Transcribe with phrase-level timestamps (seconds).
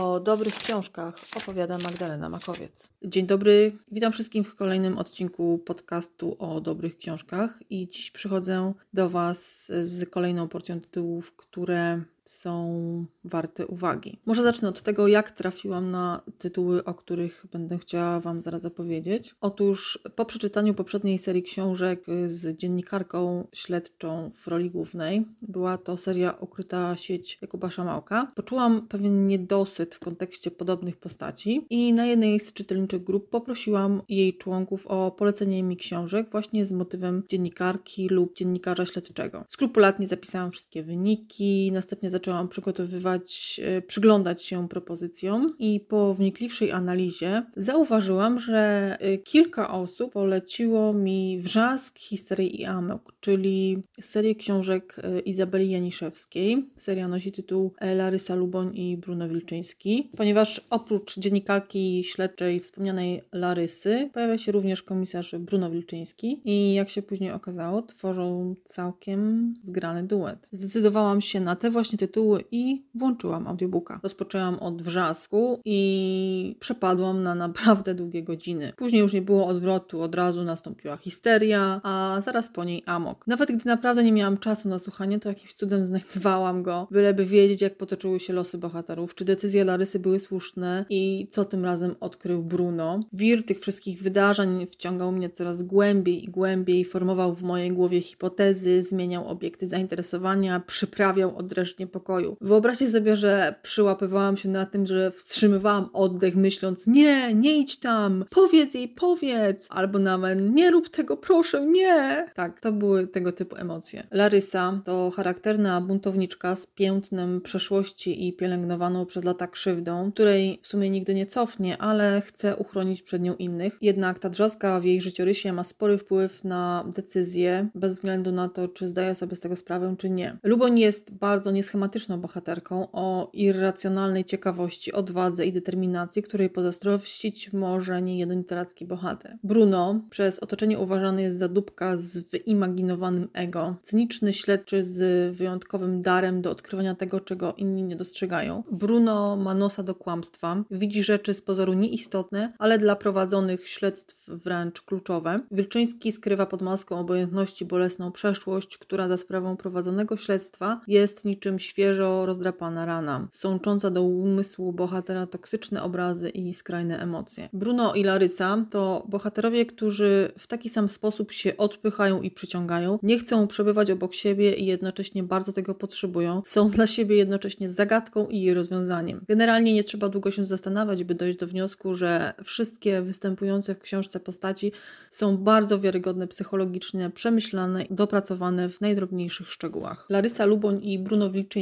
[0.00, 2.88] O dobrych książkach opowiada Magdalena Makowiec.
[3.04, 9.08] Dzień dobry, witam wszystkim w kolejnym odcinku podcastu o dobrych książkach i dziś przychodzę do
[9.08, 14.18] Was z kolejną porcją tytułów, które są warte uwagi.
[14.26, 19.34] Może zacznę od tego, jak trafiłam na tytuły, o których będę chciała Wam zaraz opowiedzieć.
[19.40, 26.32] Otóż po przeczytaniu poprzedniej serii książek z dziennikarką śledczą w roli głównej, była to seria
[26.40, 32.52] Ukryta sieć Jakuba Szamałka, poczułam pewien niedosyt w kontekście podobnych postaci i na jednej z
[32.52, 38.86] czytelniczych grup poprosiłam jej członków o polecenie mi książek właśnie z motywem dziennikarki lub dziennikarza
[38.86, 39.44] śledczego.
[39.48, 47.42] Skrupulatnie zapisałam wszystkie wyniki, następnie zaczęłam przygotowywać, e, przyglądać się propozycjom i po wnikliwszej analizie
[47.56, 55.20] zauważyłam, że e, kilka osób poleciło mi Wrzask, Histerii i Amok, czyli serię książek e,
[55.20, 56.70] Izabeli Janiszewskiej.
[56.76, 64.38] Seria nosi tytuł Larysa Luboń i Bruno Wilczyński, ponieważ oprócz dziennikarki śledczej wspomnianej Larysy pojawia
[64.38, 70.48] się również komisarz Bruno Wilczyński i jak się później okazało, tworzą całkiem zgrany duet.
[70.50, 74.00] Zdecydowałam się na te właśnie tytuły i włączyłam audiobooka.
[74.02, 78.72] Rozpoczęłam od wrzasku i przepadłam na naprawdę długie godziny.
[78.76, 83.26] Później już nie było odwrotu, od razu nastąpiła histeria, a zaraz po niej amok.
[83.26, 87.62] Nawet gdy naprawdę nie miałam czasu na słuchanie, to jakimś cudem znajdowałam go, byleby wiedzieć,
[87.62, 92.42] jak potoczyły się losy bohaterów, czy decyzje Larysy były słuszne i co tym razem odkrył
[92.42, 93.00] Bruno.
[93.12, 98.82] Wir tych wszystkich wydarzeń wciągał mnie coraz głębiej i głębiej, formował w mojej głowie hipotezy,
[98.82, 102.36] zmieniał obiekty zainteresowania, przyprawiał odręcznie pokoju.
[102.40, 108.24] Wyobraźcie sobie, że przyłapywałam się na tym, że wstrzymywałam oddech, myśląc: Nie, nie idź tam,
[108.30, 112.26] powiedz jej, powiedz, albo nawet nie rób tego, proszę, nie.
[112.34, 114.06] Tak, to były tego typu emocje.
[114.10, 120.90] Larysa to charakterna buntowniczka z piętnem przeszłości i pielęgnowaną przez lata krzywdą, której w sumie
[120.90, 123.78] nigdy nie cofnie, ale chce uchronić przed nią innych.
[123.80, 128.68] Jednak ta drzazga w jej życiorysie ma spory wpływ na decyzje, bez względu na to,
[128.68, 130.38] czy zdaje sobie z tego sprawę, czy nie.
[130.42, 138.02] Luboń jest bardzo nieschematyczna charyzmatyczną bohaterką o irracjonalnej ciekawości, odwadze i determinacji, której pozazdrościć może
[138.02, 139.38] nie jeden literacki bohater.
[139.44, 146.42] Bruno przez otoczenie uważany jest za dupka z wyimaginowanym ego, cyniczny śledczy z wyjątkowym darem
[146.42, 148.62] do odkrywania tego, czego inni nie dostrzegają.
[148.72, 154.82] Bruno ma nosa do kłamstwa, widzi rzeczy z pozoru nieistotne, ale dla prowadzonych śledztw wręcz
[154.82, 155.40] kluczowe.
[155.50, 162.26] Wilczyński skrywa pod maską obojętności bolesną przeszłość, która za sprawą prowadzonego śledztwa jest niczym świeżo
[162.26, 167.48] rozdrapana rana, sącząca do umysłu bohatera toksyczne obrazy i skrajne emocje.
[167.52, 173.18] Bruno i Larysa to bohaterowie, którzy w taki sam sposób się odpychają i przyciągają, nie
[173.18, 178.40] chcą przebywać obok siebie i jednocześnie bardzo tego potrzebują, są dla siebie jednocześnie zagadką i
[178.40, 179.24] jej rozwiązaniem.
[179.28, 184.20] Generalnie nie trzeba długo się zastanawiać, by dojść do wniosku, że wszystkie występujące w książce
[184.20, 184.72] postaci
[185.10, 190.06] są bardzo wiarygodne psychologicznie, przemyślane, dopracowane w najdrobniejszych szczegółach.
[190.08, 191.61] Larysa Luboń i Bruno Wilczyński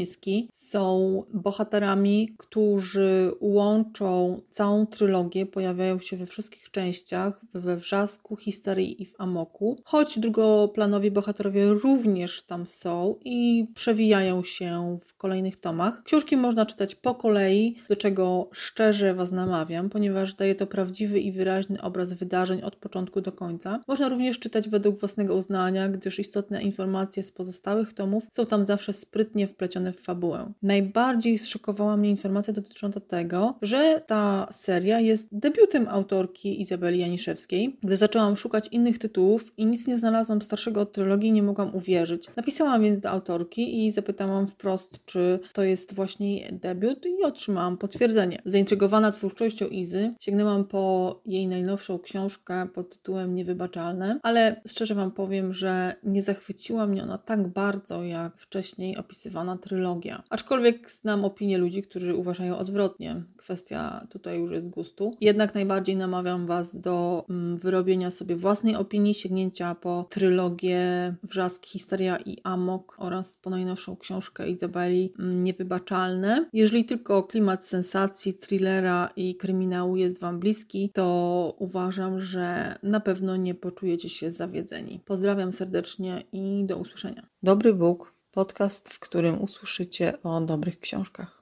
[0.52, 9.06] są bohaterami, którzy łączą całą trylogię, pojawiają się we wszystkich częściach, we Wrzasku, Histerii i
[9.06, 9.78] w Amoku.
[9.84, 16.02] Choć drugoplanowi bohaterowie również tam są i przewijają się w kolejnych tomach.
[16.02, 21.32] Książki można czytać po kolei, do czego szczerze Was namawiam, ponieważ daje to prawdziwy i
[21.32, 23.80] wyraźny obraz wydarzeń od początku do końca.
[23.88, 28.92] Można również czytać według własnego uznania, gdyż istotne informacje z pozostałych tomów są tam zawsze
[28.92, 30.52] sprytnie wplecione w fabułę.
[30.62, 37.76] Najbardziej zszokowała mnie informacja dotycząca tego, że ta seria jest debiutem autorki Izabeli Janiszewskiej.
[37.82, 42.26] Gdy zaczęłam szukać innych tytułów i nic nie znalazłam starszego od trylogii, nie mogłam uwierzyć.
[42.36, 47.76] Napisałam więc do autorki i zapytałam wprost, czy to jest właśnie jej debiut i otrzymałam
[47.76, 48.42] potwierdzenie.
[48.44, 55.52] Zaintrygowana twórczością Izy, sięgnęłam po jej najnowszą książkę pod tytułem Niewybaczalne, ale szczerze Wam powiem,
[55.52, 60.22] że nie zachwyciła mnie ona tak bardzo, jak wcześniej opisywana trylogia trylogia.
[60.30, 63.22] Aczkolwiek znam opinie ludzi, którzy uważają odwrotnie.
[63.36, 65.16] Kwestia tutaj już jest gustu.
[65.20, 70.80] Jednak najbardziej namawiam Was do mm, wyrobienia sobie własnej opinii, sięgnięcia po trylogię
[71.22, 76.48] Wrzask, Histeria i Amok oraz po najnowszą książkę Izabeli mm, Niewybaczalne.
[76.52, 83.36] Jeżeli tylko klimat sensacji, thrillera i kryminału jest Wam bliski, to uważam, że na pewno
[83.36, 85.00] nie poczujecie się zawiedzeni.
[85.04, 87.26] Pozdrawiam serdecznie i do usłyszenia.
[87.42, 91.38] Dobry Bóg podcast, w którym usłyszycie o dobrych książkach.